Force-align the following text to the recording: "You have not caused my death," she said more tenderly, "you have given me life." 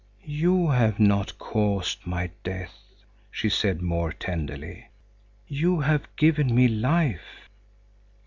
"You 0.25 0.69
have 0.71 0.99
not 0.99 1.37
caused 1.37 2.07
my 2.07 2.31
death," 2.43 2.73
she 3.29 3.49
said 3.49 3.83
more 3.83 4.11
tenderly, 4.11 4.87
"you 5.47 5.81
have 5.81 6.07
given 6.15 6.55
me 6.55 6.67
life." 6.67 7.47